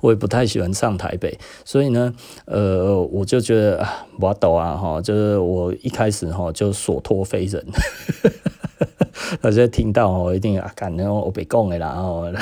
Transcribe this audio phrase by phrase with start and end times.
[0.00, 3.86] 我也不太喜欢上台北，所以呢，呃，我就觉得
[4.20, 7.64] 我抖啊，哈，就是我一开始哈就所托非人，
[9.42, 12.32] 大家听到哦，一定啊，感觉我被讲的啦，哦。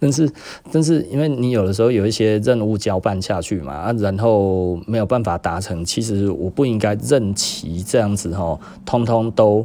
[0.00, 0.28] 但是，
[0.72, 9.64] 但是，因为你有的时候有一些任务交办下去嘛，啊，然后没有办法达成，其实我不应该任其这样子哈，通通都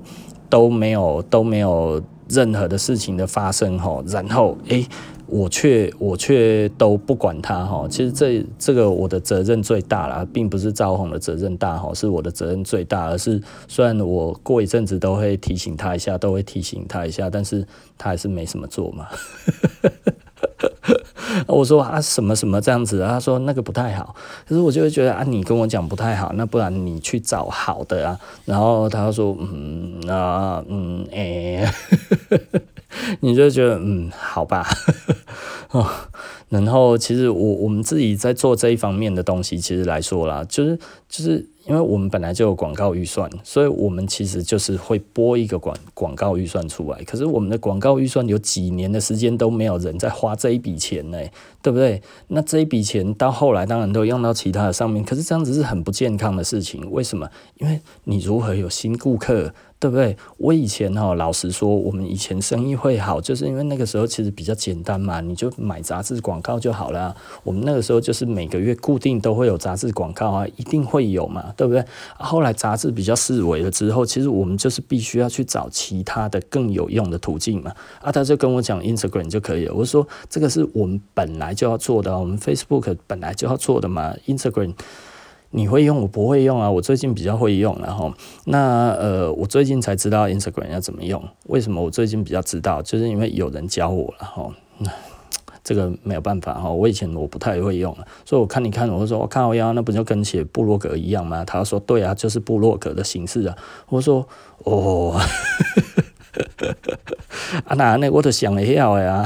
[0.49, 4.85] 都没有都没有任何的事情的发生哈，然后诶。
[5.32, 17.65] 我却我却都不管他哈，其实这这个我的责任最大啦，并不是赵红的责任大哈，是我的责任最大，而是虽然我过一阵子都会提醒他一下，都会提醒他一下，但是
[17.97, 19.07] 他还是没什么做嘛。
[21.47, 24.13] 我说啊什么什么这样子，他说那个不太好，
[24.46, 31.18] 可是我就会觉得啊你跟我讲不太好，那不然你去找好的啊，然后他说嗯啊嗯哎。
[31.63, 31.74] 欸
[33.22, 34.67] 你就觉得嗯，好吧，
[35.72, 35.88] 哦，
[36.50, 47.02] 然后其实我我们自己在做这一方面的东西，其实来说啦，就是就是因为我们本来就有广告预算，所以我们其实就是会拨一个广广告预算出来。
[47.05, 51.17] 可是我们的广告预算有几年的时间都没有人在花这一笔钱呢，
[51.61, 52.02] 对不对？
[52.28, 56.91] 那这一笔钱到后来当然都用到其他的上面，可是这样子是很不健康的事情。
[56.91, 57.30] 为什么？
[57.59, 59.53] 因为你如何有新顾客？
[59.81, 60.15] 对不对？
[60.37, 67.15] 我以前哈，老实说，我们以前生意会好，就是因为那个时候其实比较简单嘛，你就买杂志广告就好了。
[67.43, 71.83] 我们那个时候就是每个月固定都会有杂志广告啊，一定会有嘛，对不对？
[72.19, 77.73] 后来杂志比较式微了之后，其实我们就是必须要去找其他的更有用的途径嘛。
[78.03, 79.73] 啊，他就跟我讲 Instagram 就可以了。
[79.73, 84.75] 我说这个是我们本来就要做的，我们 Facebook 本来就要做的嘛，Instagram。
[85.52, 86.69] 你会用，我不会用啊。
[86.69, 88.11] 我最近比较会用，然后
[88.45, 91.23] 那呃，我最近才知道 Instagram 要怎么用。
[91.47, 92.81] 为什么我最近比较知道？
[92.81, 94.49] 就是因为有人教我了哈。
[95.63, 101.45] 这个没有办法哈，我以前我不太会用，所以我看你看，我说我看我呀，那不就跟写部落格一样吗？
[101.45, 103.56] 他说对啊，就是部落格的形式啊。
[103.89, 104.28] 我说
[104.63, 105.22] 哦，
[107.66, 109.23] 啊那那我都想了一下呀。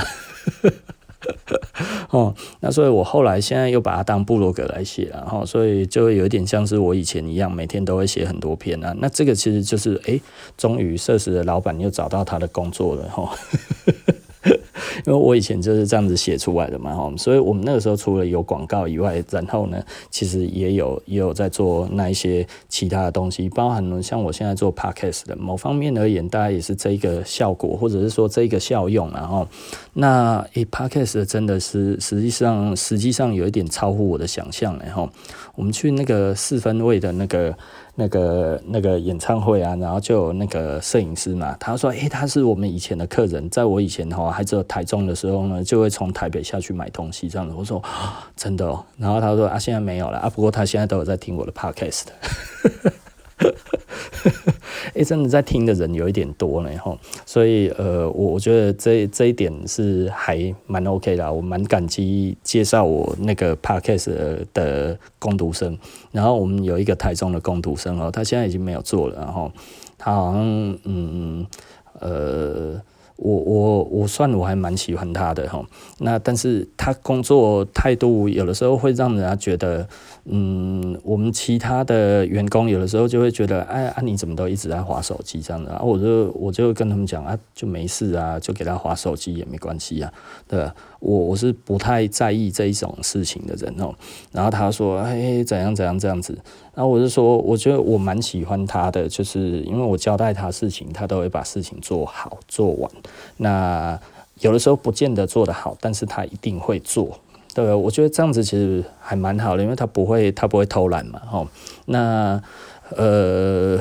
[2.11, 8.95] 哦，那所以我后来现在又把它当部落格来写了哈，所以就会有点像是我以前一样，每天都会写很多篇啊。
[8.99, 10.19] 那这个其实就是哎，
[10.57, 13.37] 终于社死的老板又找到他的工作了哈。
[15.05, 29.47] 因为我以前就是这样子写出来的嘛，哈，所以我们那个时候除了有广告以外，然后呢，其实也有也有在做那一些其他的东西，包含了像我现在做 podcast 的某方面而言，大概也是这一个效果，或者是说这一个效用，然后
[29.93, 35.09] 那诶、欸、podcast 真的是实际上实际上有一点超乎我的想象，然后
[35.55, 37.55] 我们去那个四分位的那个。
[37.97, 47.81] 那个那个演唱会啊，然后就有那个摄影师嘛，他说：“诶、他是我们以前的客人，在我以前哈还只有台中的时候呢，就会从台北下去买东西这样子。”我说
[48.35, 52.03] ：“真的哦。”然后他说：“啊，现在没有了啊，不过他现在都有在听我的 podcast。”
[54.85, 65.77] 哎、欸，真的在听的人有一点多呢，吼，所以呃，我我觉得这这一点是还蛮 OK 的，我蛮感激介绍我那个 Podcast 的工读生，
[66.11, 69.51] 然后我们有一个台中的工读生哦，他现在已经没有做了，然后
[69.97, 71.45] 他好像嗯
[71.99, 72.81] 呃。
[73.17, 75.65] 我我我算我还蛮喜欢他的哈，
[75.99, 79.87] 那但是他工作态度有的时候会让人家觉得，
[80.25, 85.81] 嗯，我们其他的员工有的时候就会觉得，哎啊你怎么都一直在划手机这样的啊？
[85.81, 90.11] 我就我就跟他们讲啊，就没事啊，就给他划手机也没关系啊，
[90.47, 90.69] 对？
[90.99, 93.93] 我我是不太在意这一种事情的人哦，
[94.31, 96.35] 然后他说，哎，怎样怎样这样子，
[96.75, 102.91] 然后我就说，我觉得我蛮喜欢他的，就是因为我交代他事情，他都会把事情做好做完。
[103.37, 103.97] 那
[104.41, 107.17] 有的时候不见得做得好，但是他一定会做，
[107.53, 107.73] 对？
[107.73, 111.47] 我觉得这样子其实还蛮好的，因为他不会他不会偷懒嘛，吼。
[111.85, 112.41] 那
[112.95, 113.79] 呃，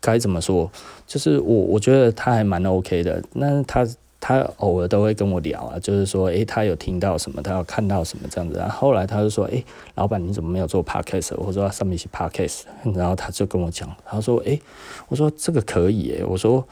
[0.00, 0.70] 该怎么说？
[1.06, 3.86] 就是我我觉得他还蛮 OK 的，那他。
[4.24, 8.70] 他偶尔都会跟我聊啊，就是说，诶，他有听到什么，他有看到什么这样子然。
[8.70, 9.64] 后后来他就说，诶，
[9.96, 11.34] 老板你怎么没有做 podcast？
[11.36, 12.62] 我说上面是 podcast，
[12.94, 14.60] 然后他就跟我讲，他说，诶，
[15.08, 16.64] 我说这个可以，诶，我说。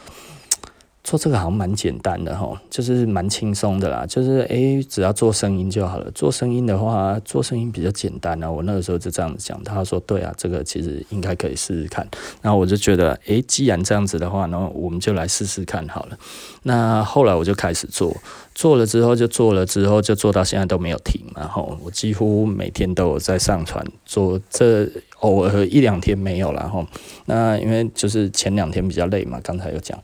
[1.10, 6.08] 做这个好像蛮简单的哈，就是蛮轻松的啦，就是诶，只要做声音就好了。
[6.12, 8.48] 做声音的话，做声音比较简单啊。
[8.48, 12.06] 我那个时候就这样子讲，他说对啊，这个其实应该可以试试看。
[12.40, 16.18] 然后我就觉得，诶，既然这样子的话，然后我们就来试试看好了。
[16.62, 18.16] 那后来我就开始做，
[18.54, 21.20] 做了之后就做了之后就做到现在都没有停。
[21.34, 26.86] 然后我几乎每天都有在上传，做这偶尔一两天没有了哈。
[27.26, 30.00] 那因为就是前两天比较累嘛，刚才有讲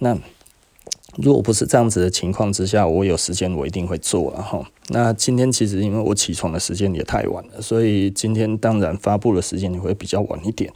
[0.00, 0.18] 那。
[1.20, 4.32] 如果不是这样子的情况之下，我有时间我一定会做。
[4.34, 10.72] 然后，那今天其实因为我起床的时间也太晚了，所以今天当然发布的时间也会比较晚一点。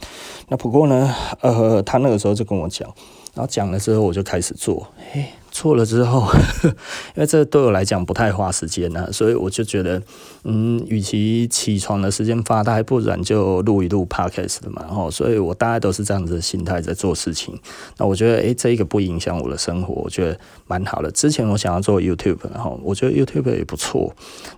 [0.49, 2.87] 那不过呢，呃，他那个时候就跟我讲，
[3.33, 5.25] 然后讲了之后我就开始做，嘿。
[5.53, 6.27] 错了之后，
[7.15, 10.01] 因为这对我来讲不太花时间呢、啊，所以我就觉得，
[10.43, 14.83] 嗯，与其起床的时间发呆，不然就录一录 podcast 的嘛。
[14.87, 17.57] 吼，所以我大概都是这样子的心态在做事情。
[17.97, 21.11] 那我觉得，诶、这一个不影响我的生活，我觉得蛮好的。
[21.11, 24.11] 之前我想要做 YouTube，然后我觉得 YouTube 也不错。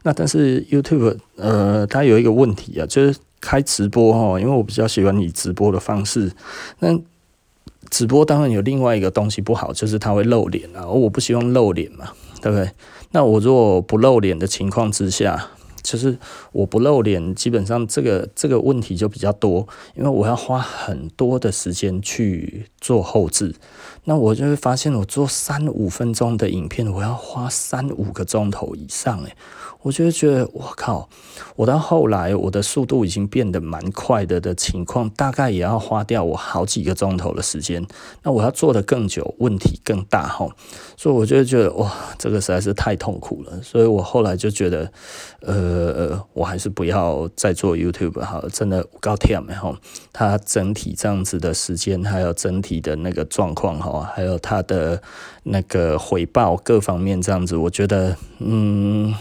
[0.04, 6.32] 那但是 YouTube，呃，它有一个问题啊，就是开直播哈，因为我比较喜欢以直播的方式，
[6.80, 6.98] 那。
[7.96, 12.10] 直播当然有另外一个东西不好，就是它会露脸啊，而我不希望露脸嘛，
[12.42, 12.70] 对不对？
[13.12, 15.52] 那我如果不露脸的情况之下，
[15.82, 16.18] 就是
[16.52, 19.66] 我不露脸，基本上这个这个问题就比较多，
[19.96, 23.56] 因为我要花很多的时间去做后制，
[24.04, 29.34] 那我就会发现，我做三五分钟的影片，我要花三五个钟头以上，诶。
[29.86, 31.08] 我就觉得，我靠！
[31.56, 37.86] 我到后来，我的速度已经变得蛮快的的情况，大概也要花掉我好几个钟头的时间。
[38.24, 40.48] 那我要做的更久，问题更大哈。
[40.98, 43.62] 所以我就觉得，哇，这个实在是太痛苦了。
[43.62, 44.92] 所以我后来就觉得，
[45.42, 49.80] 呃，我还是不要再做 YouTube 好，真的够忝的哈。
[50.12, 55.00] 它整体这样子的时间，还有整体的那个状况哈，还有它的
[55.44, 59.14] 那个回报各方面这样子，我觉得，嗯。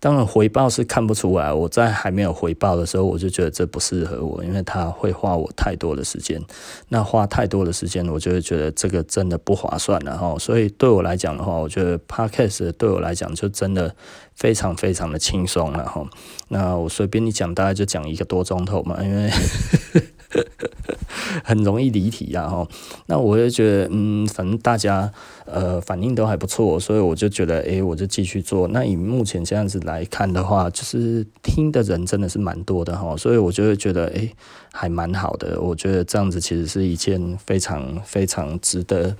[0.00, 6.40] 当然回报是看不出来，我在还没有回报的时候，我就觉得这不适合我，因为它会花我太多的时间。
[6.88, 10.36] 那花太多的时间，我就会觉得这个真的不划算了哈。
[10.38, 13.94] 所以对我来讲的话，我觉得 Podcast 对我来讲就真的
[14.34, 16.06] 非常非常的轻松了哈。
[16.48, 19.30] 那我随便你讲，大概就讲一个多钟头嘛，因为。
[21.42, 22.66] 很容易离题啊，哈，
[23.06, 25.10] 那我就觉得，嗯，反正大家
[25.46, 28.68] 呃反应都还不错，所以我就觉得，诶，我就继续做。
[28.68, 34.30] 那以目前这样子来看的话，就是听的人真的是蛮多的哈，所以我就会觉得，诶，
[34.72, 35.60] 还蛮好的。
[35.60, 39.16] 我觉得这样子其实是一件非常非常值得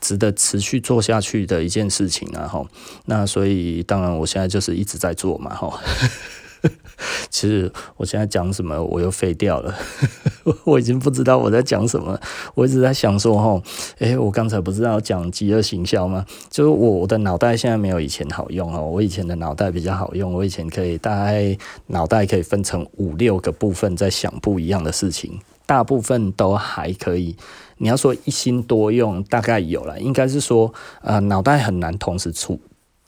[0.00, 2.64] 值得持续做下去的一件事情啊，哈。
[3.04, 5.78] 那所以当然我现在就是一直在做嘛，哈。
[7.30, 9.74] 其实我现在讲什么，我又废掉了，
[10.64, 12.18] 我已经不知道我在讲什么。
[12.54, 13.62] 我一直在想说，哈，
[13.98, 16.24] 诶，我刚才不是要讲饥饿行销吗？
[16.50, 21.56] 就是我的脑袋现在没有以前好用哦，我以前的脑袋比较好用，我以前可以大概
[21.88, 27.36] 脑袋可以分成五六个部分在想不一样的事情，大部分都还可以。
[27.78, 30.72] 你要说一心多用，大概有了，应该是说，
[31.02, 32.58] 呃，脑袋很难同时出，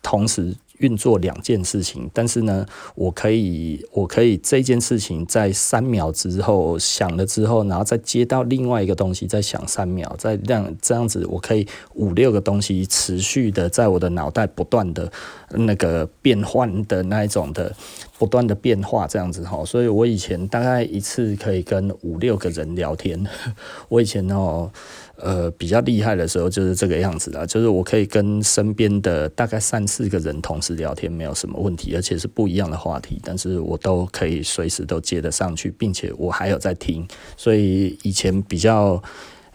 [0.03, 0.55] 同时。
[0.79, 2.65] 运作两件事情，但是呢，
[2.95, 15.11] 我可以，我可以这件事情在三秒之后想了之后，然后再接到另外一个东西，再想三秒，再这样这样子，我可以五六个东西持续的在我的脑袋不断的
[15.51, 17.75] 那个变换的那一种的
[18.19, 19.65] 不断的变化，这样子哈。
[19.65, 23.27] 所以我以前大概一次可以跟五六个人聊天，
[23.89, 24.71] 我以前哦。
[25.19, 37.07] 呃，比较厉害的时候就是这个样子啦，就是我可以跟身边的大概三四个人同时聊天，没有什么问题，而且是不一样的话题，但是我都可以随时都接得上去，并且我还有在听，
[37.37, 39.03] 所以以前比较。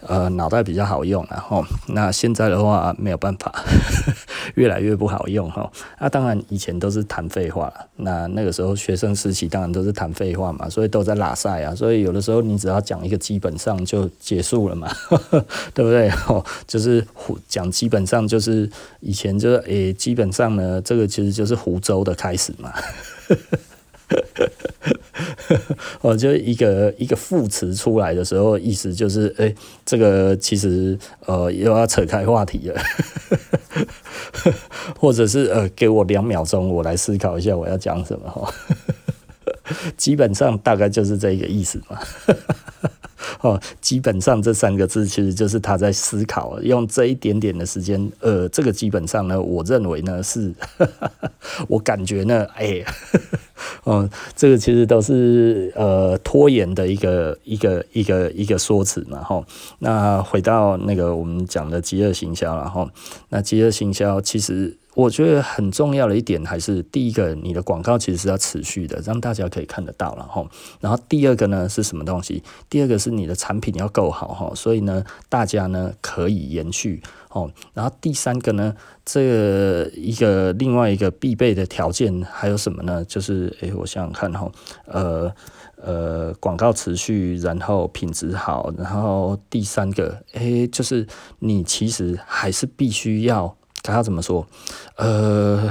[0.07, 3.53] 呃，脑袋比较好用，然后那现在的话没有办法，
[4.55, 5.71] 越来越不好用哈。
[5.99, 11.73] 那、当然以前都是谈废话，那那个时候学生时期当然都是谈废话嘛，所以都在拉赛啊。
[11.73, 14.91] 所以有的时候你只要讲一个基本上就结束了嘛，
[15.73, 16.09] 对不对？
[16.27, 22.71] 哦，就是胡讲基本上就是以前就是诶、基本上呢，这个其实就是湖州的开始嘛。
[23.27, 23.37] 呵
[26.01, 29.53] 我 就一个一个副词出来的时候，意思就是，哎、
[29.85, 32.81] 这个其实呃又要扯开话题了，
[34.99, 38.53] 或者是呃给我两秒钟，我来思考一下我要讲什么哈。
[39.95, 41.99] 基本上大概就是这个意思嘛。
[43.41, 50.53] 哦，基本上这三个字其实就是他在思考，用这一点点的时间，呃，这个基本上呢，我认为呢是，
[51.67, 52.83] 我感觉呢，哎。
[53.85, 59.43] 嗯， 这个其实都是呃拖延的一个一个一个一个说辞嘛，哈。
[59.79, 62.89] 那回到那个我们讲的饥饿行销，然后
[63.29, 70.47] 那饥饿行销，其实我觉得很重要的一点还是第一个，你的广告其实是要持续的，让大家可以看得到，然后，
[70.79, 72.43] 然后第二个呢是什么东西？
[72.69, 77.51] 第二个是你的产品要够好哈，所以呢，大家呢可以延续哦。
[77.73, 83.03] 然后第三个呢，这一个另外一个必备的条件还有什么呢？
[83.05, 84.51] 就是诶，我想想看哈，
[84.85, 85.33] 呃
[85.81, 91.07] 呃，广告持续，然后品质好，然后第三个诶，就是
[91.39, 93.57] 你其实还是必须要。
[93.91, 94.45] 他怎么说？
[94.95, 95.69] 呃，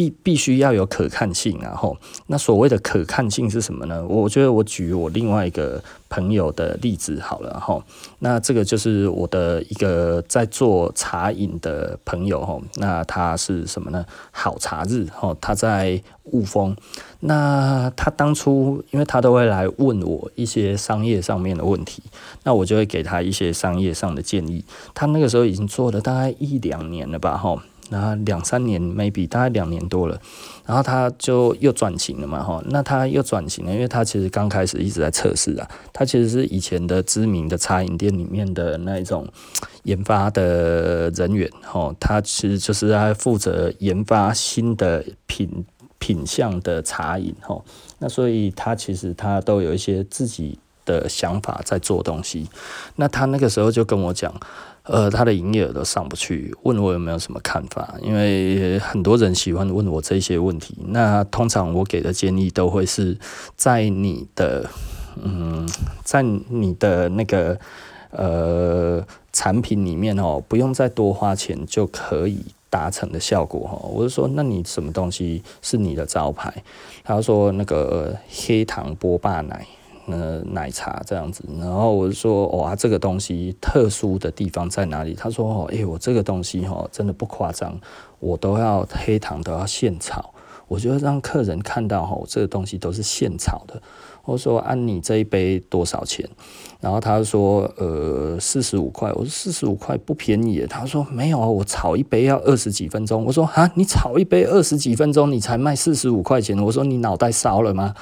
[0.00, 1.94] 必必须要有可看性，然后
[2.28, 4.02] 那所谓的可看性是什么呢？
[4.08, 7.84] 我觉得我举我另外一个朋友的例子好了，哈，
[8.20, 14.06] 那这个就是我的一个在做茶饮的朋友，哈，那他是什么呢？
[14.30, 16.02] 好茶日，吼，他在
[16.32, 16.74] 雾峰，
[17.20, 22.02] 那他当初因为他都会来问我一些商业上面的问题，
[22.44, 24.64] 那我就会给他一些商业上的建议。
[24.94, 27.62] 他那个时候已经做了大概一两年了吧，哈。
[27.90, 30.18] 然后两三年，maybe 大概两年多了，
[30.64, 39.26] 然后他就又转型了嘛，哈，那他又转型了，因为他其实刚开始一直在测试啊，他其实是以前的知名的茶饮店里面的那一种
[39.82, 45.64] 研发的人员，哈，他其实就是在负责研发新的品
[45.98, 47.60] 品相的茶饮，哈，
[47.98, 50.56] 那所以他其实他都有一些自己
[50.86, 52.48] 的想法在做东西，
[52.94, 54.32] 那他那个时候就跟我讲。
[54.84, 57.94] 呃，他的营业额都上不去，问我有没有什么看法？
[58.02, 60.74] 因为很多人喜欢问我这些问题。
[60.88, 63.16] 那通常我给的建议都会是
[63.56, 64.68] 在你的，
[65.22, 65.68] 嗯，
[66.02, 67.58] 在你的那个
[68.10, 73.76] 呃产品里面哦，不用再多花钱就可以达成的效果哈。
[73.92, 76.64] 我就说，那你什么东西是你的招牌？
[77.04, 79.66] 他说那个黑糖波霸奶。
[80.10, 85.14] 呃，奶茶这样子，然后我就说，哇，这个东西特殊的地方在哪里？
[85.14, 87.78] 他说，哦，哎，我这个东西哈，真的不夸张，
[88.18, 90.34] 我都要黑糖都要现炒，
[90.68, 93.80] 我觉得让客人看到哈，这个东西都是现炒的。
[94.24, 96.28] 我说，按你这一杯多少钱？
[96.80, 99.10] 然后他说，呃，四十五块。
[99.12, 100.64] 我说四十五块不便宜。
[100.68, 103.24] 他说没有啊，我炒一杯要二十几分钟。
[103.24, 106.58] 我说啊，你炒一杯二十几分钟，你才卖四十五块钱？
[106.58, 107.94] 我说你脑袋烧了吗？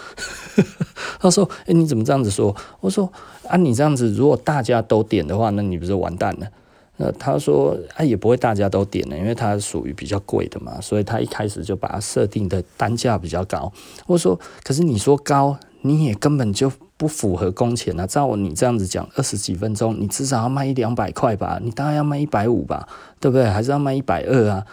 [1.18, 2.54] 他说，哎，你怎么这样子说？
[2.80, 3.10] 我说
[3.48, 6.46] 啊，你这样子，如果大家都点的话，那你不是完蛋了？
[6.98, 13.72] 那他说啊，也不会大家都点了，因为它属于比较贵的嘛，所以他一开始就把它设定的单价比较高。
[14.06, 16.72] 我说，可是你说高，你也根本就。
[16.98, 18.04] 不符合工钱啊！
[18.08, 21.60] 照你这样子讲，二十几分钟，你至少要卖一两百块吧？
[21.62, 22.88] 你大概要卖一百五吧？
[23.20, 23.48] 对不对？
[23.48, 24.66] 还是要卖一百二啊？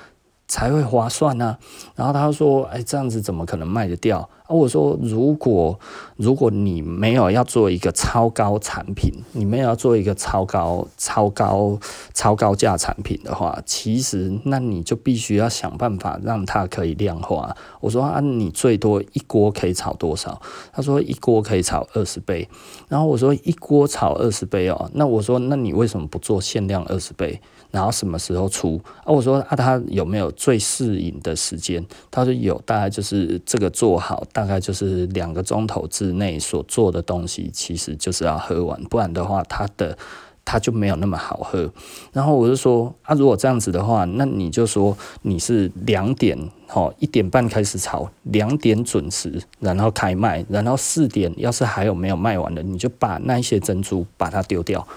[0.48, 1.58] 才会划算呢、
[1.96, 5.80] 然后他说：“哎，这样子怎么可能卖得掉？”啊，我说：“如果
[6.18, 11.80] 如果你没有要做一个超高产品，你没有要做一个超高、超高、
[12.14, 20.40] 超高价产品的话，其实那你就必须要想办法让它可以量化。”我说：“啊，你最多一锅可以炒多少？”
[20.72, 22.48] 他说：“一锅可以炒二十杯。”
[22.88, 27.42] 然后我说：“一锅炒二十杯哦。”那我说：“那你为什么不做限量二十杯？”
[27.72, 28.80] 然后什么时候出？
[29.04, 31.86] 啊，我说啊，他有没有最适应的时间？
[32.10, 39.98] 他说有，大概就是这个做好，大概就是两个钟头之内所做的东西，其实就是要喝完，不然的话，它的
[40.46, 41.70] 它就没有那么好喝。
[42.14, 46.38] 然后我就说啊，如果这样子的话，那你就说你是两点
[46.74, 54.88] 哦，一点半开始炒，两点准时，然后开卖，然后四点要是还有没有卖完的，你就把那些珍珠把它丢掉。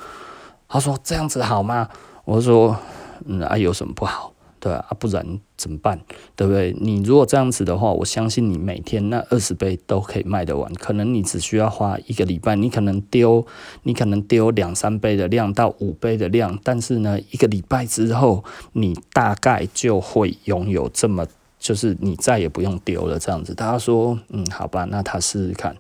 [0.69, 1.89] 他说这样子好吗？
[2.29, 2.77] 我说，
[3.25, 4.35] 嗯啊，有什么不好？
[4.61, 5.25] 对啊，不然
[5.57, 5.99] 怎么办？
[6.37, 6.77] 对不对？
[6.79, 10.71] 你如果这样子的话，我相信你每天那二十杯都可以卖得完。
[10.75, 13.47] 可能你只需要花一个礼拜，你可能丢，
[13.85, 21.27] 你可能丢两三杯的量到五杯的量，但是呢，一个礼拜之后，你大概就会拥有这么，
[21.59, 23.55] 就是你再也不用丢了这样子。
[23.55, 25.75] 他说，嗯，好吧，那他试试看。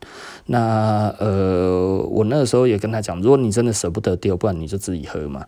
[0.46, 5.44] 那呃，我那个时候也跟他讲，如果你真的舍不得丢，不然你就自己喝嘛。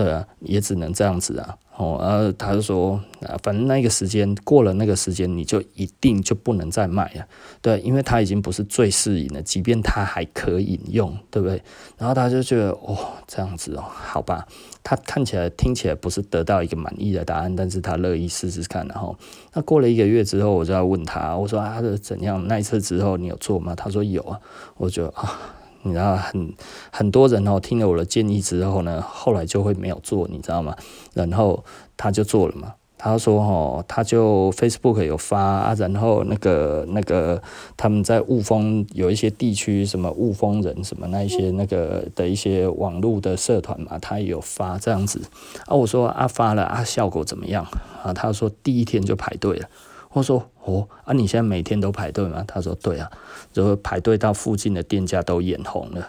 [0.00, 1.54] 对啊，也只能这样子啊。
[1.76, 7.26] 哦，然后他就说，啊，反正那个时间过了，那个时间你就一定就不能再卖了。
[7.60, 11.62] 对，因为它已经不是最适应了，即便它还可以用，对不对？
[11.98, 14.46] 然后他就觉得，哦，这样子哦，好吧。
[14.82, 18.86] 他看起来、听起来不是得到一个满意的答案，但是他乐意试试看。
[18.88, 19.14] 然后，
[19.52, 22.48] 那过了一个月之后，我就要问他，我说啊，他是怎样？
[22.48, 23.74] 那一次之后你有做吗？
[23.74, 24.40] 他说有啊。
[24.78, 25.56] 我就啊。
[25.82, 26.52] 你知道很
[26.90, 30.76] 很多人哦，听了我的建议之后呢，后来就会没有做，你知道吗？
[31.14, 31.64] 然后
[31.96, 37.42] 他就做了嘛，他说哦，他就 Facebook 有发啊，然后那个那个
[37.76, 45.22] 他们在雾峰有一些地区，什么雾峰人什么那一些那个的一些网络的社团嘛，他也有发这样子
[45.66, 45.74] 啊。
[45.74, 47.66] 我说啊发了啊，效果怎么样
[48.02, 48.12] 啊？
[48.12, 49.68] 他说第一天就排队了。
[50.12, 52.44] 我说哦啊，你现在每天都排队吗？
[52.46, 53.10] 他说对啊，
[53.52, 56.08] 就会排队到附近的店家都眼红了。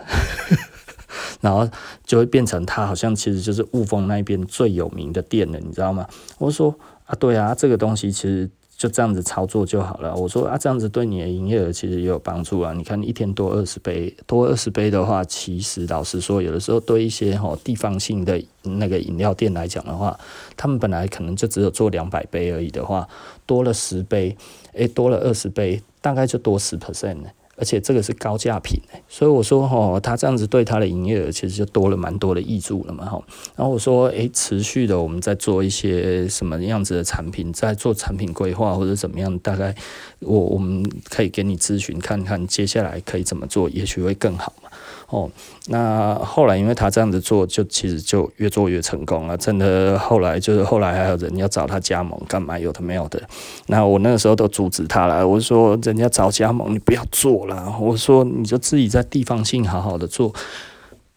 [1.42, 1.68] 然后
[2.06, 6.08] 就会变成他好像其实就是雾峰那边最有名的店了，你知道吗？
[6.38, 6.74] 我说
[7.06, 8.50] 啊，对啊，这个东西其实
[8.82, 10.16] 就这样子操作就好了。
[10.16, 12.74] 我说啊，这样子对你的营业额其实也有帮助啊。
[12.74, 20.20] 你看一天多二十杯，多二十杯的话，其实老实说，有的时候对一些地方性的那个饮料店来讲的话，
[20.58, 23.08] 他们本来可能就只有做两百杯而已的话，
[23.46, 24.36] 多了十杯，
[24.74, 27.30] 诶，多了二十杯，大概就多十 percent 呢。
[27.62, 33.22] 而且这个是高价品，所以我说哈，他这样子对他的营业额其实就多了蛮多的益助了嘛哈。
[33.56, 39.76] 然后我说，诶，持续的我们在做一些什么样子的产品，在做产品规划或者怎么样，大概
[40.22, 44.70] 我我们可以给你咨询看看，接下来可以怎么做，也许会更好嘛。
[45.12, 45.30] 哦，
[45.68, 49.36] 那后来因为他这样子做，就其实就越做越成功了。
[49.36, 53.22] 真的，后来就是后来还有人要找他加盟，干嘛有的没有的。
[53.68, 57.76] 那我那个时候都阻止他了，我说人家找加盟，你不要做了。
[57.80, 60.34] 我说你就自己在地方性好好的做。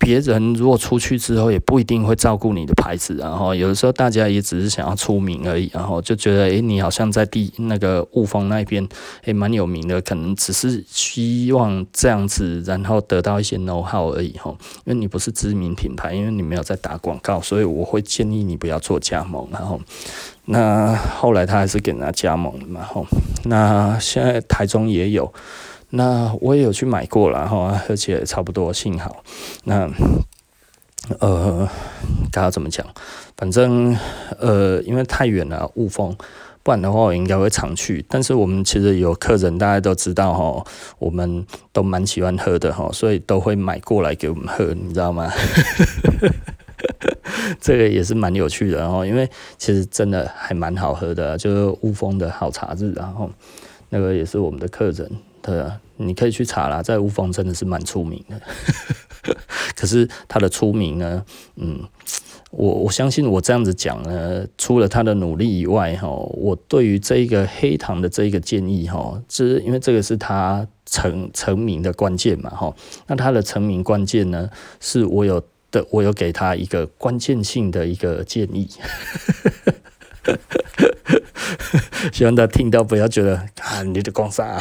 [0.04, 8.86] 别人如果出去之后，也不一定会照顾你的牌子，然后有的时候大家也只是想要出名而已，然后就觉得，诶，你好像在地那个雾峰那边，
[9.24, 19.80] 诶，蛮有名的，可能只是希望这样子，然后得到一些 know how 而已，哈，因为你不是知名品牌，因为你没有在打广告，所以我会建议你不要做加盟，然后，
[20.44, 23.02] 那后来他还是给人家加盟了嘛，哈，
[23.44, 25.32] 那现在台中也有。
[25.96, 29.22] 那我也有去买过了哈，而且差不多，幸好。
[29.62, 29.88] 那
[31.20, 31.68] 呃，
[32.32, 32.84] 该要怎么讲？
[33.36, 33.96] 反正
[34.40, 36.12] 呃，因为太远了，雾峰，
[36.64, 38.04] 不然的话我应该会常去。
[38.08, 40.66] 但是我们其实有客人，大家都知道哈，
[40.98, 45.30] 我们都蛮喜欢喝的哈，所以都会买过来给我们喝，你知道吗？
[47.60, 53.30] 这个也是蛮有趣的哈，因为其实真的还蛮好喝的，就是雾峰的好茶日，然后
[53.90, 55.08] 那个也是我们的客人。
[55.40, 58.40] 对啊，你可以去查啦，在雾峰真的是蛮出名的。
[59.76, 61.24] 可是他的出名呢，
[61.56, 61.82] 嗯，
[62.50, 72.74] 我我相信我这样子讲呢，除了他的努力以外，哈，我对于这一个黑糖的这一个建议，哈，是因为这个是他成成名的关键嘛，哈。
[73.06, 78.68] 那他的成名关键呢，是我有的，我有给他一个关键性的一个建议。
[82.12, 84.58] 希望他听到不要觉得啊，你的光啥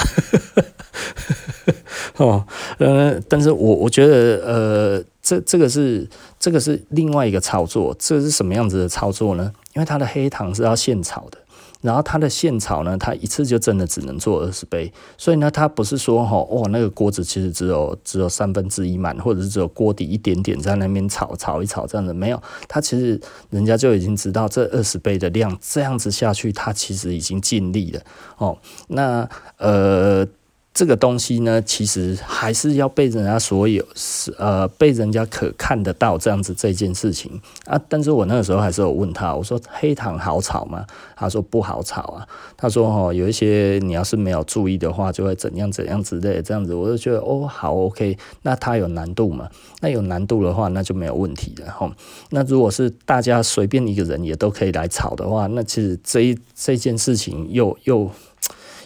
[2.18, 2.46] 哦，
[2.78, 6.08] 呃，但是我我觉得呃，这这个是
[6.40, 9.52] 这个是另外一个操作，这是什么样子的操作呢？
[9.76, 11.38] 因为它的黑糖是要现炒的。
[11.82, 28.02] 然后它的现炒呢，它一次就真的只能做二十杯，所以呢，它不是说哈哦，那个锅子其实只有只有三分之一满，或者是只有锅底一点点在那边炒炒一炒这样子，没有，它其实人家就已经知道这二十杯的量这样子下去，它其实已经尽力了
[28.38, 28.58] 哦。
[28.88, 30.26] 那呃。
[30.74, 37.80] 这个东西呢，其实还是要被人家所有是呃被人家可看得到这样子这件事情啊。
[37.88, 40.84] 但是我那个时候还是有问他，我说黑糖好炒吗？
[41.16, 42.28] 他说不好炒啊。
[42.58, 46.74] 他说哦，有一些你要是没有注意的话，就会怎样怎样之类的这样子。
[46.74, 48.18] 我就觉得哦，好 OK。
[48.42, 49.48] 那它有难度嘛？
[49.82, 51.92] 那有难度的话，那就没有问题了吼。
[52.32, 58.10] 那如果是大家随便一个人也都可以来炒的话，那其实这一这件事情又又。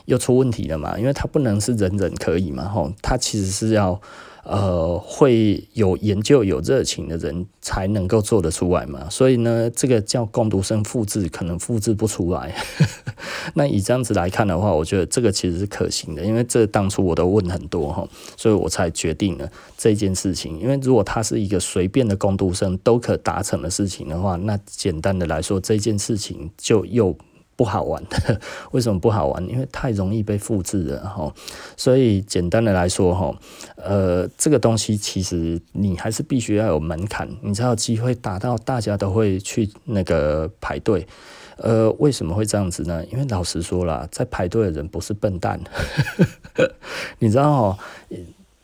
[0.07, 0.97] 又出问题了嘛？
[0.97, 4.01] 因为它不能是人人可以嘛，吼，它其实是要
[4.45, 9.09] 呃会有研究、有热情的人才能够做得出来嘛。
[9.09, 12.55] 所以呢，这个叫工读生复制，可能复制不出来。
[13.55, 20.57] 那以这样子来看的话，我觉得这个其实是可行的，因为这当初我都问很多哈，所以我才决定了这件事情。
[20.57, 27.13] 因为如果他是一个随便的工读生都可达成的事情的话，那简单的来说，这件事情就又。
[27.57, 28.39] 不好玩的，
[28.71, 29.49] 为什么不好玩？
[29.49, 31.33] 因为太容易被复制了哈。
[31.75, 33.35] 所以简单的来说哈，
[33.75, 41.05] 呃，这个东西其实你还是必须要有门槛，你才有机会达到大家都会去那个排队。
[41.57, 43.03] 呃，为什么会这样子呢？
[43.11, 45.59] 因为老实说啦，在排队的人不是笨蛋，
[47.17, 47.79] 你知道哈，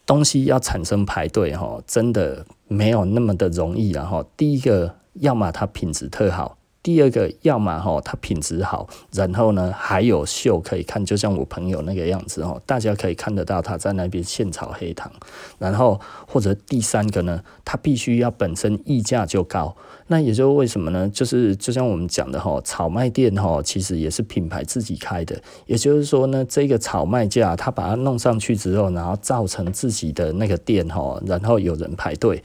[0.06, 3.90] 东西要产生排队哈，真的没有那么的容易。
[3.90, 6.56] 然后第一个，要么它品质特好。
[6.84, 15.10] 第二个，要么哈它品质好，然后呢还有秀可以看，就像我朋友那个样子哈，大家可以看得到他在那边现炒黑糖。
[15.58, 19.74] 然后或者第三个呢，它必须要本身溢价就高。
[20.08, 21.10] 那也就是为什么呢？
[21.10, 25.42] 就是就像我们讲的哈，炒卖店哈其实也是品牌自己开的。
[25.66, 32.44] 也就是说呢，这个炒卖价他把它弄上去之后，然后造成自己的那个店哈，然后有人排队。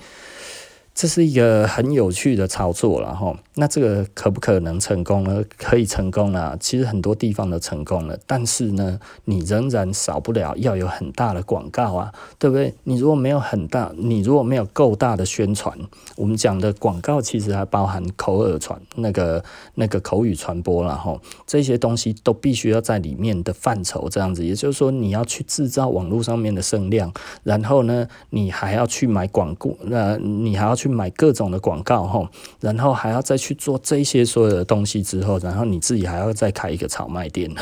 [0.98, 5.44] 这是一个很有趣的操作了哈，那这个可不可能成功呢？
[5.56, 12.74] 可以成功啦，其实很多地方都成功了，但是呢，你仍然少不了要有很大的广告啊，对不对？
[12.82, 15.72] 你如果没有很大，你如果没有够大的宣传，
[16.16, 19.44] 我们讲的广告其实还包含口耳传那个
[19.76, 27.12] 那个口语传播了哈，这些东西都必须要在里面的范畴这样子，也就是说你要去制造网络上面的声量，
[27.44, 30.87] 然后呢，你还要去买广告，那你还要去。
[30.88, 32.28] 买各种的广告吼，
[32.60, 37.50] 然后还要再去做这些所有的东西之后，然后你自己还要再开一个炒卖店，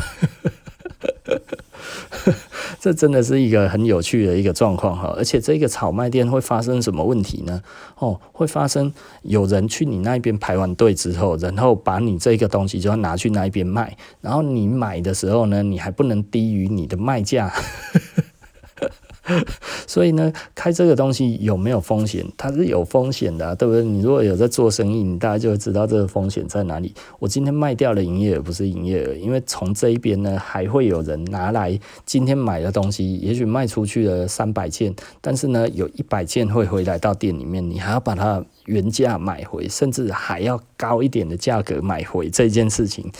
[2.80, 5.14] 这真的是一个很有趣的一个状况哈。
[5.16, 7.60] 而且这个炒卖店会发生什么问题呢？
[7.98, 17.52] 哦，会发生有人去你那边排完队之后，然后把你这个东西就要拿去那边卖，然后你买的时候呢，你还不能低于你的卖价。
[19.86, 22.24] 所以呢，开这个东西有没有风险？
[22.36, 23.82] 它是有风险的，对不对？
[23.82, 26.94] 你如果有在做生意，你大概就会知道这个风险在哪里。
[27.18, 43.10] 我今天卖掉了营业额，不是营业额，因为从这一边呢，还会有人拿来今天买的东西，也许卖出去了三百件，但是呢，有一百件会回来到店里面，你还要把它原价买回，甚至还要高一点的价格买回这件事情，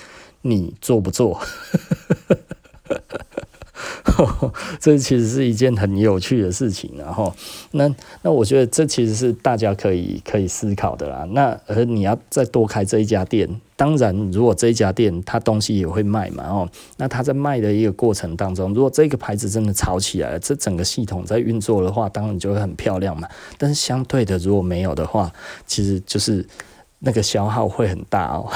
[0.43, 1.41] 你做不做？
[4.81, 7.35] 这其实是一件很有趣的事情，然后
[7.73, 7.93] 那
[8.23, 11.27] 那我觉得这其实是大家可以可以思考的啦。
[11.31, 23.29] 那而你要再多开这一家店，当然如果这一家店它东西也会卖嘛，哦，那它在卖的一个过程当中，如果这个牌子真的炒起来了，这整个系统在运作的话，当然就会很漂亮嘛。
[23.59, 25.31] 但是相对的，如果没有的话，
[25.67, 26.47] 其实就是
[27.01, 28.51] 那个消耗会很大哦。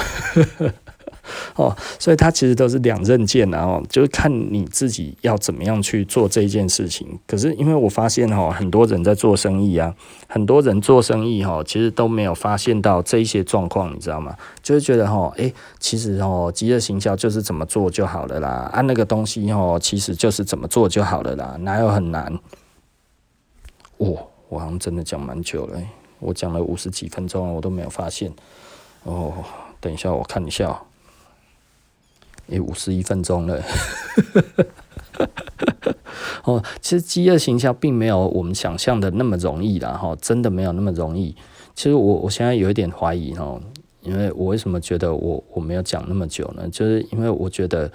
[1.55, 7.07] 哦，所以它其实都是两刃剑啊，哦，就是看你自己要怎么样去做这一件事情。
[7.27, 9.93] 可是因为我发现哈，很多人在做生意啊，
[10.27, 14.35] 很多人做生意哈，其实都没有发现到这一些状况，你知道吗？
[14.61, 22.33] 就是觉得哈，诶，其实哦，饥饿行销就是怎么做就好了啦，按那个东西哦，其实就是怎么做就好了啦，哪有很难？
[23.97, 25.79] 哦，我好像真的讲蛮久了，
[26.19, 28.31] 我讲了五十几分钟，我都没有发现。
[29.03, 29.33] 哦，
[29.79, 30.81] 等一下我看一下。
[32.51, 33.63] 也五十一分钟了，
[36.43, 41.33] 哦，其实饥饿行销并没有我们想象的那么容易啦，哈，真的没有那么容易。
[41.73, 43.57] 其实我我现在有一点怀疑哈，
[44.01, 46.67] 因为我为什么觉得我我没有讲那么久呢？
[46.69, 47.89] 就是因为我觉得，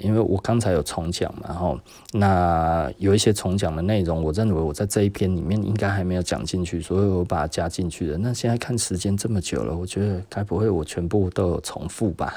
[0.00, 1.80] 因为我刚才有重讲嘛，哈，
[2.12, 8.18] 那有一些重讲的内容，我认为我在这一篇里面应该还没有讲进去，所以我把它加进去了。
[8.18, 12.34] 那现在看时间这么久了，我觉得该不会我全部都有重复吧？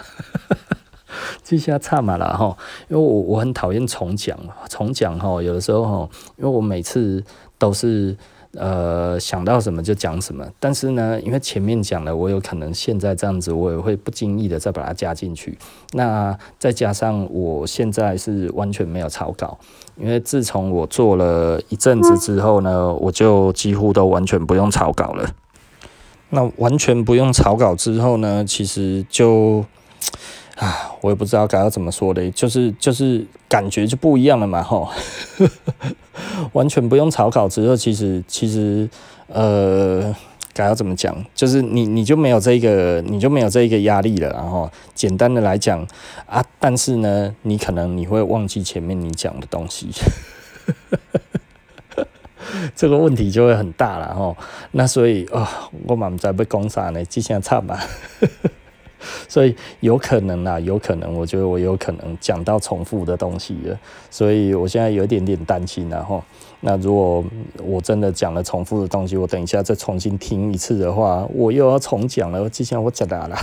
[1.43, 2.55] 这下差嘛了哈，
[2.89, 4.37] 因为我我很讨厌重讲，
[4.69, 7.23] 重讲哈，有的时候哈，因为我每次
[7.57, 8.15] 都是
[8.53, 15.57] 呃想到什么就讲什么，但是呢，因为前面讲了，我有可能现在这样子，我也会不经意的再把它加进去。
[15.93, 19.57] 那再加上我现在是完全没有草稿，
[19.97, 25.29] 因为自从我做了一阵子之后呢，我就几乎都完全不用草稿了。
[26.29, 29.65] 那完全不用草稿之后呢，其实就。
[30.57, 34.87] 啊，我也不知道该要怎么说的，就是就是感觉就不一样了嘛，吼，
[36.53, 38.87] 完全不用草稿之后，其实其实
[39.27, 40.15] 呃，
[40.53, 45.85] 该要怎么讲，就是你你就没有这个你就没有这一个压力了，然后简单的来讲
[46.27, 49.89] 啊，但是呢，你可能你会忘记前面你讲的东西，
[52.75, 54.37] 这个问题就会很大了，吼，
[54.73, 55.47] 那所以啊、哦，
[55.87, 57.83] 我嘛不知道要讲啥呢，只剩差吧。
[59.27, 66.23] 所以有可能啦，有可能，我觉得我有可能讲到重复的东西了，所以我现在有一点点担心然后，
[66.61, 67.23] 那如果
[67.63, 72.41] 我真的讲了重复的东西，我等一下再重新听一次的话，我又要重讲了。
[72.41, 73.35] 我之前我讲到了，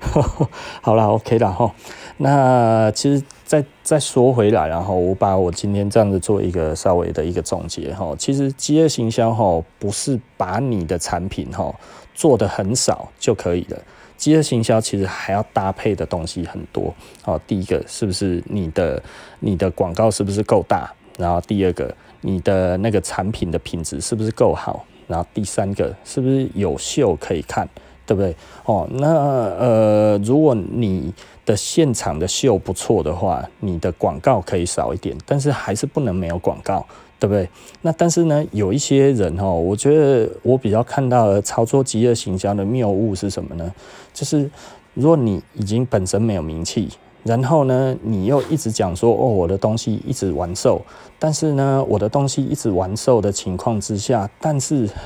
[0.80, 1.72] 好了，OK 了哈。
[2.18, 8.14] 那其实再再说回来，然后我把我今天这样子做一个稍微的一个总结哈。
[8.18, 11.74] 其实饥饿行销哈，不是把你的产品哈。
[12.20, 13.78] 做的很少就可以了。
[14.18, 16.94] 饥饿行销其实还要搭配的东西很多。
[17.24, 19.02] 哦，第一个是不是你的
[19.38, 20.92] 你的广告是不是够大？
[21.16, 24.84] 然后第二个，你的那个产品的品质是不是够好？
[25.06, 27.66] 然后第三个是不是有秀可以看，
[28.04, 28.36] 对不对？
[28.66, 31.12] 哦，那呃，如果你
[31.46, 36.86] 的现场的秀不错的话，你的广告可以少一点，但是还是不能没有广告，
[37.20, 37.48] 对不对？
[37.82, 43.72] 那但是呢，有一些人哦，我觉得我比较看到的操作饥饿行销的谬误是什么呢？
[44.12, 44.50] 就是
[44.94, 46.88] 如果你已经本身没有名气，
[47.22, 50.82] 然后呢，你又一直讲说哦，我的东西一直完售，
[51.18, 54.88] 但是呢，我的东西一直完售的情况之下，但是。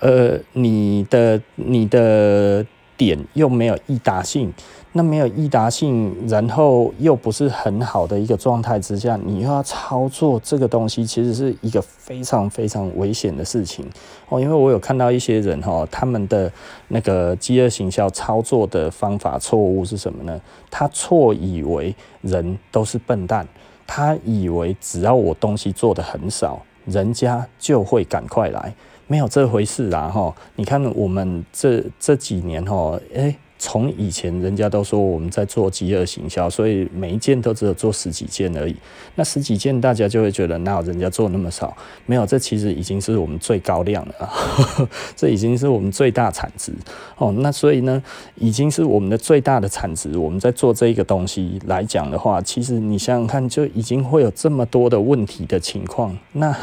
[0.00, 2.64] 呃，你的你的
[2.96, 4.50] 点又没有易达性，
[4.92, 13.86] 那没有易达性，然后又不是很好的一个状态之下，你又要操作这个东西，其实是一个非常非常危险的事情
[14.28, 14.40] 哦。
[14.40, 16.50] 因为我有看到一些人哈，他们的
[16.88, 20.40] 那个饥饿行销操作的方法错误是什么呢？
[20.70, 23.46] 他错以为人都是笨蛋，
[23.86, 28.74] 他以为只要我东西做得很少，人家就会赶快来。
[29.06, 30.32] 没有这回事啦，哈！
[30.54, 38.74] 你看我们这这几年，哈，诶，从以前人家都说我们在做饥饿行销，所以每一件都只有做十几件而已。
[39.16, 41.76] 那十几件大家就会觉得那人家做那么少？
[42.06, 44.30] 没有，这其实已经是我们最高量了，
[45.14, 46.72] 这已经是我们最大产值
[47.18, 47.30] 哦。
[47.38, 48.02] 那所以呢，
[48.36, 50.16] 已经是我们的最大的产值。
[50.16, 56.56] 我们在做这一个东西来讲的话，其实你想想看，就已经会有这么多的问题的情况，那。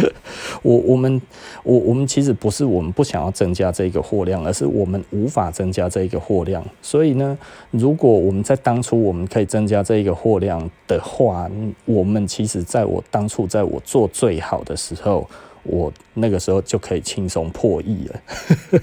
[0.62, 1.20] 我我们
[1.62, 6.64] 我我们其实不是我们不想要增加这个货量，而是我们无法增加这个货量。
[6.82, 7.36] 所以呢，
[7.70, 11.50] 如果我们在当初我们可以增加这个货量的话，
[11.84, 15.28] 我们其实在我当初在我做最好的时候，
[15.62, 18.80] 我那个时候就可以轻松破亿了。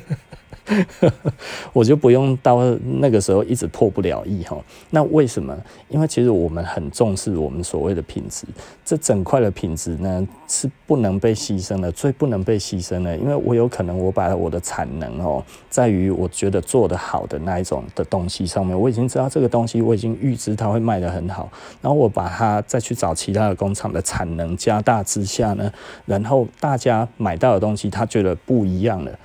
[1.72, 2.60] 我就不用到
[3.00, 4.58] 那个时候一直破不了亿哈。
[4.90, 5.56] 那为什么？
[5.90, 8.46] 因为其实我们很重视我们所谓的品质，
[8.84, 13.16] 这整块的品质呢是不能被牺牲的，最不能被牺牲的。
[13.18, 21.50] 因为我有可能我把我的产能哦，在于我觉得做得好的那一种的东西上面，我已经知道这个东西，我已经预知它会卖得很好，
[21.82, 25.72] 然后我把它再去找其他的工厂的产能加大之下呢，
[26.06, 29.20] 然后大家买到的东西，他觉得不一样了。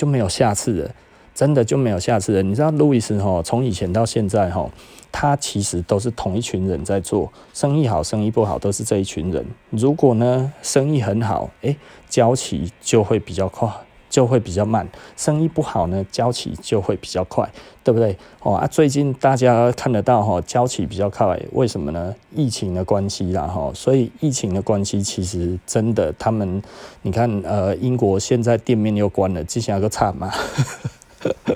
[0.00, 0.90] 就没有下次了，
[1.34, 2.42] 真的就没有下次了。
[2.42, 4.66] 你知道路易斯哈，从以前到现在哈，
[5.12, 9.44] 他其实都是同一群人在做，生意好，生意不好都是这一群人。
[9.68, 11.76] 如果呢，生意很好，诶，
[12.08, 13.68] 交期就会比较快。
[14.10, 17.48] 就会比较慢，生意不好呢，交期就会比较快，
[17.84, 18.14] 对不对？
[18.42, 22.12] 哦啊，最近大家看得到哈，交期比较快，为什么呢？
[22.34, 26.60] 疫情的关系啦哈，所以疫情的关系其实真的，他们
[27.02, 30.32] 你看呃，英国现在店面又关了，之前有个惨嘛，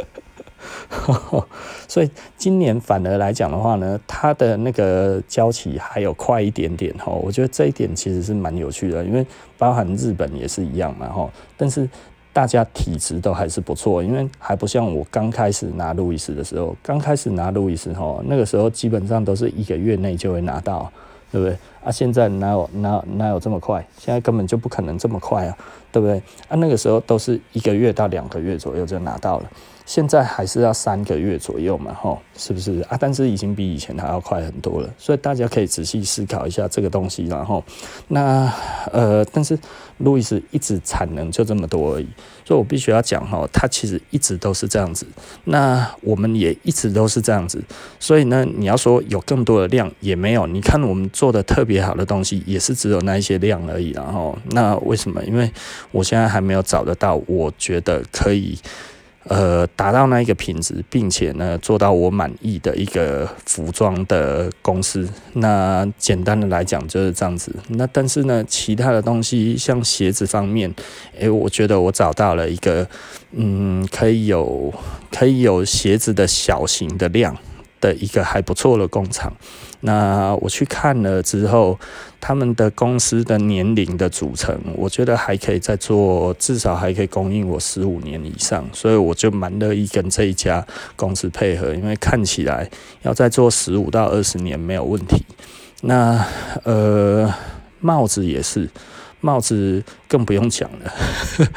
[1.88, 9.27] 所以今年反而来讲的话呢，它的那个交期还有快一点点哈，我觉得这一点其实是蛮有趣的，因为
[9.59, 11.88] 包含日本也是一样嘛哈，但是。
[12.35, 20.90] 大家体质都还是不错，因为还不像我刚开始拿路易斯的时候，刚开始拿路易斯哈，那个时候基本上都是一个月内就会拿到，
[21.31, 21.57] 对不对？
[21.85, 23.87] 啊，现在哪有哪哪有这么快？
[23.97, 25.57] 现在根本就不可能这么快啊，
[25.92, 26.18] 对不对？
[26.49, 29.51] 啊，那个时候都是一个月到两个月左右就拿到了。
[29.87, 32.97] 现在还是要三个月左右嘛，吼，是不是啊？
[32.99, 37.62] 但是已经比以前还要快很多了，所以大家可以仔细思考一下这个东西，然后，
[38.09, 38.51] 那
[38.90, 39.59] 呃，但是
[39.99, 42.09] 路易斯一直产能就这么多而已，
[42.47, 45.07] 所以我必须要讲哈，它其实一直都是这样子，
[45.44, 47.62] 那我们也一直都是这样子，
[48.01, 55.23] 所以呢，你要说有更多的量也没有，你看我们做的特别好的东西也是只有那一些量而已，然后，那为什么？
[55.25, 55.53] 因为
[55.92, 58.59] 我现在还没有找得到，我觉得可以。
[59.26, 65.08] 呃，达到那一个品质，并且呢，做到我满意的一个服装的公司。
[65.32, 67.54] 那简单的来讲就是这样子。
[67.68, 70.74] 那但是呢，其他的东西像鞋子方面，
[71.18, 72.87] 诶、我觉得我找到了一个，
[73.32, 74.72] 嗯，可以有
[75.10, 77.34] 可以有鞋子的小型的量
[77.80, 79.32] 的一个还不错的工厂。
[79.87, 81.79] 那我去看了之后，
[82.18, 90.66] 他们的公司的年龄的组成，我觉得还可以再做，至少还可以供应我十五年以上，所以我就蛮乐意跟这一家
[90.97, 92.66] 公司配合，因为看起来
[93.03, 95.23] 要再做十五到二十年没有问题。
[95.83, 96.25] 那
[96.62, 97.31] 呃，
[97.81, 98.66] 帽子也是，
[99.20, 100.90] 帽子更不用讲了。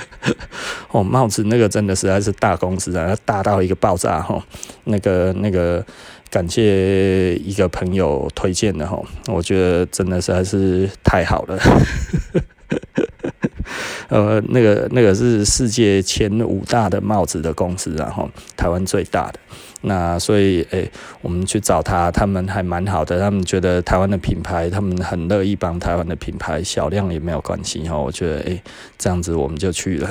[0.91, 4.43] 哦，帽子那个真的实在是大公司啊，大到一个爆炸哈，
[4.83, 5.85] 那个那个。
[6.29, 11.59] 感谢一个朋友推荐的哈，我觉得真的是还是太好了。
[14.09, 19.39] 呃，那个那个是世界前五大的帽子的公司，然后台湾最大的。
[19.81, 20.89] 那所以，诶、
[21.21, 27.97] 我们去找他，他们还蛮好的，他们觉得台湾的品牌，他们很乐意帮台湾的品牌，小量也没有关系哈。
[27.97, 28.61] 我觉得，诶、
[28.97, 30.09] 这样子我们就去了，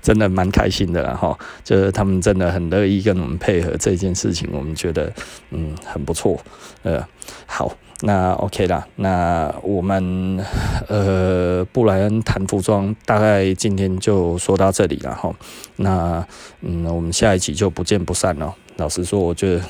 [0.00, 1.38] 真的蛮开心的哈。
[1.64, 5.12] 就是他们真的很乐意跟我们配合这件事情，我们觉得
[5.50, 6.38] 嗯很不错，
[6.82, 7.06] 呃，
[7.46, 7.72] 好。
[8.04, 10.44] 那 OK 啦，那我们
[10.88, 15.32] 呃布莱恩谈服装大概今天就说到这里了哈。
[15.76, 16.26] 那
[16.62, 18.52] 嗯，我们下一集就不见不散了。
[18.76, 19.64] 老实说，我觉得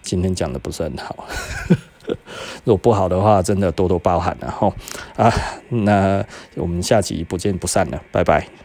[0.00, 1.28] 今天讲的不是很好，
[2.64, 4.72] 如果不好的话，真的多多包涵了哈。
[5.16, 5.30] 啊，
[5.68, 6.24] 那
[6.54, 8.59] 我们下集不见不散了，拜拜。